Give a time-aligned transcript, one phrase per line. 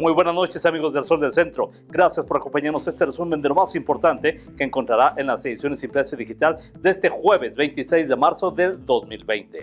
[0.00, 1.72] Muy buenas noches amigos del Sol del Centro.
[1.88, 6.16] Gracias por acompañarnos este resumen de lo más importante que encontrará en las ediciones impresa
[6.16, 9.58] digital de este jueves 26 de marzo del 2020.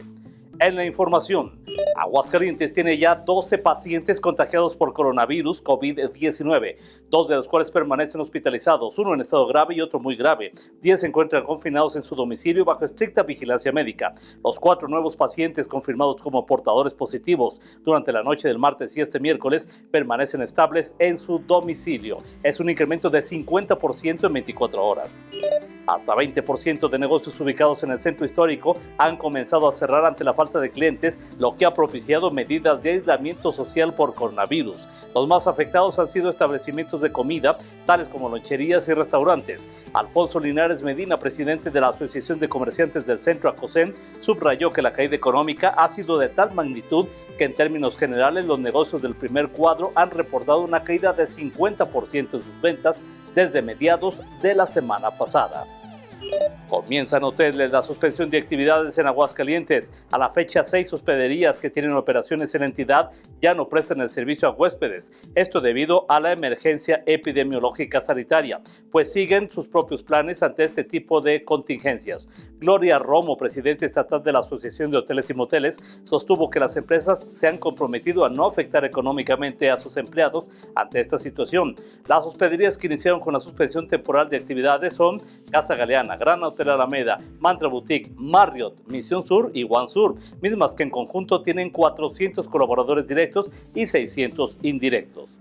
[0.60, 1.60] En la información,
[1.97, 6.77] Aguascalientes tiene ya 12 pacientes contagiados por coronavirus COVID-19,
[7.09, 10.52] dos de los cuales permanecen hospitalizados, uno en estado grave y otro muy grave.
[10.80, 14.13] Diez se encuentran confinados en su domicilio bajo estricta vigilancia médica.
[14.44, 19.20] Los cuatro nuevos pacientes confirmados como portadores positivos durante la noche del martes y este
[19.20, 22.17] miércoles permanecen estables en su domicilio.
[22.44, 25.17] Es un incremento de 50% en 24 horas.
[25.88, 30.34] Hasta 20% de negocios ubicados en el centro histórico han comenzado a cerrar ante la
[30.34, 34.78] falta de clientes, lo que ha propiciado medidas de aislamiento social por coronavirus.
[35.16, 39.70] Los más afectados han sido establecimientos de comida, tales como loncherías y restaurantes.
[39.94, 44.92] Alfonso Linares Medina, presidente de la Asociación de Comerciantes del Centro ACOSEN, subrayó que la
[44.92, 49.48] caída económica ha sido de tal magnitud que en términos generales los negocios del primer
[49.48, 53.02] cuadro han reportado una caída de 50% en sus ventas
[53.33, 55.66] desde mediados de la semana pasada.
[56.31, 56.67] Yeah.
[56.70, 59.94] Comienzan hoteles la suspensión de actividades en Aguascalientes.
[60.12, 64.10] A la fecha, seis hospederías que tienen operaciones en la entidad ya no prestan el
[64.10, 65.14] servicio a huéspedes.
[65.34, 68.60] Esto debido a la emergencia epidemiológica sanitaria,
[68.92, 72.28] pues siguen sus propios planes ante este tipo de contingencias.
[72.60, 77.26] Gloria Romo, presidente estatal de la Asociación de Hoteles y Moteles, sostuvo que las empresas
[77.30, 81.76] se han comprometido a no afectar económicamente a sus empleados ante esta situación.
[82.08, 86.69] Las hospederías que iniciaron con la suspensión temporal de actividades son Casa Galeana, Gran Hotel
[86.69, 92.47] Alameda, Mantra Boutique, Marriott, Misión Sur y One Sur, mismas que en conjunto tienen 400
[92.47, 95.38] colaboradores directos y 600 indirectos.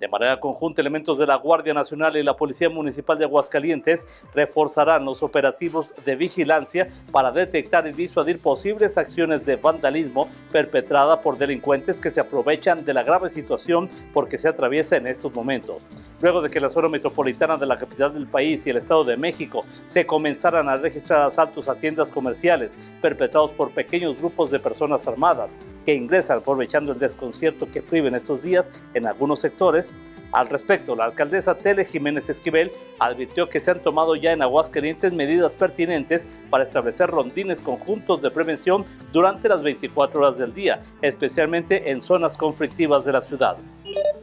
[0.00, 5.04] De manera conjunta, elementos de la Guardia Nacional y la Policía Municipal de Aguascalientes reforzarán
[5.04, 12.00] los operativos de vigilancia para detectar y disuadir posibles acciones de vandalismo perpetrada por delincuentes
[12.00, 15.80] que se aprovechan de la grave situación porque se atraviesa en estos momentos.
[16.22, 19.16] Luego de que la zona metropolitana de la capital del país y el Estado de
[19.16, 25.06] México se comenzaran a registrar asaltos a tiendas comerciales perpetrados por pequeños grupos de personas
[25.08, 29.92] armadas que ingresan aprovechando el desconcierto que priven estos días en algunos sectores,
[30.32, 35.12] al respecto, la alcaldesa Tele Jiménez Esquivel advirtió que se han tomado ya en Aguascalientes
[35.12, 41.90] medidas pertinentes para establecer rondines conjuntos de prevención durante las 24 horas del día, especialmente
[41.90, 43.58] en zonas conflictivas de la ciudad.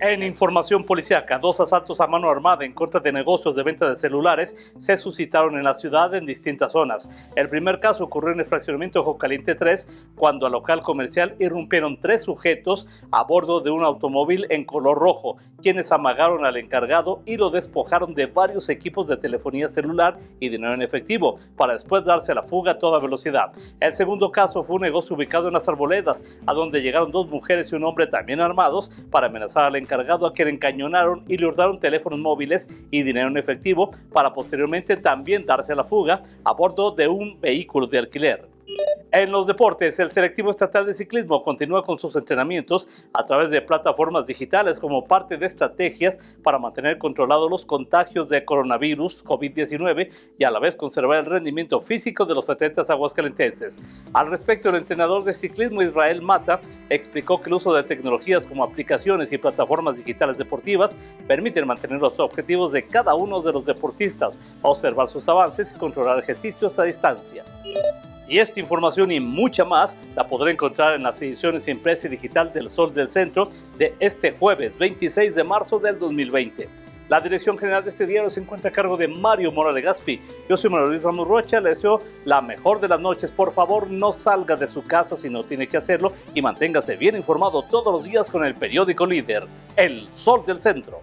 [0.02, 3.98] En información policiaca, dos asaltos a mano armada en contra de negocios de venta de
[3.98, 7.10] celulares se suscitaron en la ciudad en distintas zonas.
[7.36, 12.00] El primer caso ocurrió en el fraccionamiento Ojo Caliente 3, cuando al local comercial irrumpieron
[12.00, 17.36] tres sujetos a bordo de un automóvil en color rojo, quienes amagaron al encargado y
[17.36, 22.32] lo despojaron de varios equipos de telefonía celular y dinero en efectivo, para después darse
[22.32, 23.52] a la fuga a toda velocidad.
[23.82, 27.70] El segundo caso fue un negocio ubicado en las arboledas, a donde llegaron dos mujeres
[27.74, 31.80] y un hombre también armados para amenazar al encargado a quien encañonaron y le hurtaron
[31.80, 36.92] teléfonos móviles y dinero en efectivo para posteriormente también darse a la fuga a bordo
[36.92, 38.48] de un vehículo de alquiler.
[39.12, 43.60] En los deportes, el selectivo estatal de ciclismo continúa con sus entrenamientos a través de
[43.60, 50.44] plataformas digitales como parte de estrategias para mantener controlados los contagios de coronavirus COVID-19 y
[50.44, 53.80] a la vez conservar el rendimiento físico de los atletas aguascalentenses.
[54.14, 56.60] Al respecto, el entrenador de ciclismo Israel Mata
[56.92, 60.96] explicó que el uso de tecnologías como aplicaciones y plataformas digitales deportivas
[61.28, 66.20] permiten mantener los objetivos de cada uno de los deportistas, observar sus avances y controlar
[66.20, 67.44] ejercicios a distancia.
[68.30, 72.54] Y esta información y mucha más la podrá encontrar en las ediciones impresa y digital
[72.54, 76.70] del Sol del Centro de este jueves 26 de marzo del 2020.
[77.10, 80.22] La dirección general de este diario se encuentra a cargo de Mario Mora de Gaspi.
[80.48, 83.32] Yo soy Manuel Luis Ramos Rocha, le deseo la mejor de las noches.
[83.32, 87.16] Por favor, no salga de su casa si no tiene que hacerlo y manténgase bien
[87.16, 91.02] informado todos los días con el periódico líder, El Sol del Centro.